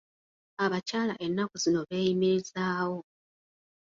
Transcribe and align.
Abakyala 0.63 1.13
ennaku 1.25 1.55
zino 1.63 1.79
beeyimirizaawo. 1.89 2.99